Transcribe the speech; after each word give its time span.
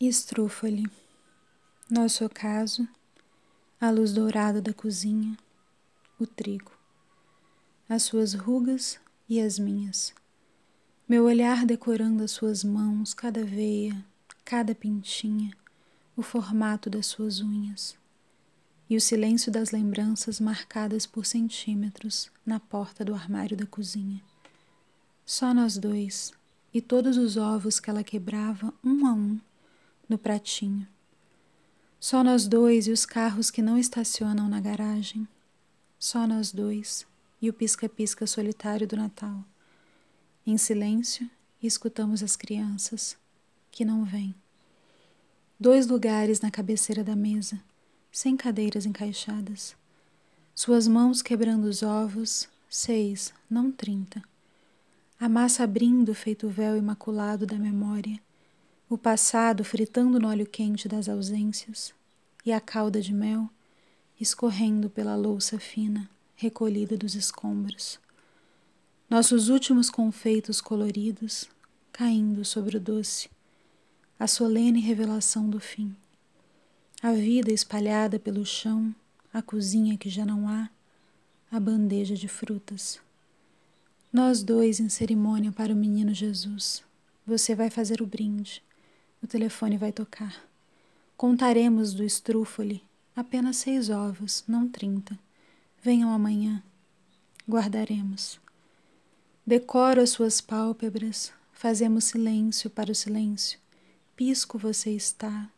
Estrúfale. 0.00 0.86
Nosso 1.90 2.24
ocaso, 2.24 2.86
a 3.80 3.90
luz 3.90 4.12
dourada 4.12 4.62
da 4.62 4.72
cozinha, 4.72 5.36
o 6.20 6.24
trigo, 6.24 6.70
as 7.88 8.04
suas 8.04 8.32
rugas 8.32 9.00
e 9.28 9.40
as 9.40 9.58
minhas. 9.58 10.14
Meu 11.08 11.24
olhar 11.24 11.66
decorando 11.66 12.22
as 12.22 12.30
suas 12.30 12.62
mãos, 12.62 13.12
cada 13.12 13.44
veia, 13.44 14.06
cada 14.44 14.72
pintinha, 14.72 15.52
o 16.16 16.22
formato 16.22 16.88
das 16.88 17.06
suas 17.06 17.40
unhas. 17.40 17.96
E 18.88 18.96
o 18.96 19.00
silêncio 19.00 19.50
das 19.50 19.72
lembranças 19.72 20.38
marcadas 20.38 21.06
por 21.06 21.26
centímetros 21.26 22.30
na 22.46 22.60
porta 22.60 23.04
do 23.04 23.16
armário 23.16 23.56
da 23.56 23.66
cozinha. 23.66 24.22
Só 25.26 25.52
nós 25.52 25.76
dois 25.76 26.32
e 26.72 26.80
todos 26.80 27.16
os 27.16 27.36
ovos 27.36 27.80
que 27.80 27.90
ela 27.90 28.04
quebrava 28.04 28.72
um 28.84 29.04
a 29.04 29.12
um 29.12 29.40
no 30.08 30.16
pratinho. 30.16 30.86
Só 32.00 32.22
nós 32.22 32.46
dois 32.46 32.86
e 32.86 32.92
os 32.92 33.04
carros 33.04 33.50
que 33.50 33.60
não 33.60 33.76
estacionam 33.76 34.48
na 34.48 34.60
garagem. 34.60 35.26
Só 35.98 36.26
nós 36.26 36.52
dois 36.52 37.06
e 37.42 37.50
o 37.50 37.52
pisca-pisca 37.52 38.26
solitário 38.26 38.86
do 38.86 38.96
Natal. 38.96 39.44
Em 40.46 40.56
silêncio, 40.56 41.28
escutamos 41.62 42.22
as 42.22 42.36
crianças, 42.36 43.16
que 43.70 43.84
não 43.84 44.04
vêm. 44.04 44.34
Dois 45.58 45.86
lugares 45.86 46.40
na 46.40 46.50
cabeceira 46.50 47.02
da 47.02 47.16
mesa, 47.16 47.60
sem 48.12 48.36
cadeiras 48.36 48.86
encaixadas. 48.86 49.76
Suas 50.54 50.88
mãos 50.88 51.20
quebrando 51.20 51.64
os 51.64 51.82
ovos, 51.82 52.48
seis, 52.70 53.34
não 53.50 53.70
trinta. 53.70 54.22
A 55.18 55.28
massa 55.28 55.64
abrindo 55.64 56.14
feito 56.14 56.46
o 56.46 56.50
véu 56.50 56.76
imaculado 56.76 57.44
da 57.44 57.58
memória 57.58 58.20
o 58.90 58.96
passado 58.96 59.62
fritando 59.64 60.18
no 60.18 60.28
óleo 60.28 60.46
quente 60.46 60.88
das 60.88 61.10
ausências 61.10 61.92
e 62.44 62.50
a 62.50 62.58
calda 62.58 63.02
de 63.02 63.12
mel 63.12 63.50
escorrendo 64.18 64.88
pela 64.88 65.14
louça 65.14 65.58
fina 65.58 66.08
recolhida 66.34 66.96
dos 66.96 67.14
escombros. 67.14 67.98
Nossos 69.10 69.50
últimos 69.50 69.90
confeitos 69.90 70.60
coloridos 70.60 71.48
caindo 71.92 72.44
sobre 72.44 72.76
o 72.78 72.80
doce, 72.80 73.28
a 74.18 74.26
solene 74.26 74.80
revelação 74.80 75.50
do 75.50 75.60
fim. 75.60 75.94
A 77.02 77.12
vida 77.12 77.52
espalhada 77.52 78.18
pelo 78.18 78.46
chão, 78.46 78.94
a 79.32 79.42
cozinha 79.42 79.98
que 79.98 80.08
já 80.08 80.24
não 80.24 80.48
há, 80.48 80.70
a 81.50 81.60
bandeja 81.60 82.14
de 82.14 82.28
frutas. 82.28 83.00
Nós 84.12 84.42
dois 84.42 84.80
em 84.80 84.88
cerimônia 84.88 85.52
para 85.52 85.72
o 85.72 85.76
menino 85.76 86.14
Jesus. 86.14 86.82
Você 87.26 87.54
vai 87.54 87.68
fazer 87.68 88.00
o 88.00 88.06
brinde. 88.06 88.62
O 89.22 89.26
telefone 89.26 89.76
vai 89.76 89.92
tocar. 89.92 90.44
Contaremos 91.16 91.92
do 91.92 92.04
estrúfole 92.04 92.84
apenas 93.16 93.56
seis 93.56 93.90
ovos, 93.90 94.44
não 94.46 94.68
trinta. 94.68 95.18
Venham 95.82 96.10
amanhã. 96.12 96.62
Guardaremos. 97.48 98.40
Decoro 99.44 100.00
as 100.00 100.10
suas 100.10 100.40
pálpebras, 100.40 101.32
fazemos 101.52 102.04
silêncio 102.04 102.70
para 102.70 102.92
o 102.92 102.94
silêncio. 102.94 103.58
Pisco 104.14 104.56
você 104.56 104.90
está, 104.90 105.50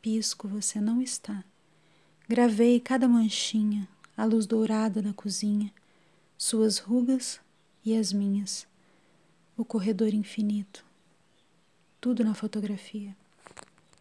pisco 0.00 0.48
você 0.48 0.80
não 0.80 1.02
está. 1.02 1.44
Gravei 2.26 2.80
cada 2.80 3.06
manchinha, 3.06 3.86
a 4.16 4.24
luz 4.24 4.46
dourada 4.46 5.02
da 5.02 5.12
cozinha, 5.12 5.70
suas 6.38 6.78
rugas 6.78 7.40
e 7.84 7.94
as 7.96 8.12
minhas, 8.12 8.66
o 9.56 9.64
corredor 9.64 10.14
infinito 10.14 10.84
tudo 12.02 12.24
na 12.24 12.34
fotografia. 12.34 13.14